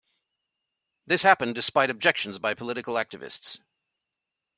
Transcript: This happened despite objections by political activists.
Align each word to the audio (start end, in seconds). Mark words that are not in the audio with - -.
This 1.05 1.21
happened 1.21 1.53
despite 1.53 1.91
objections 1.91 2.39
by 2.39 2.55
political 2.55 2.95
activists. 2.95 3.59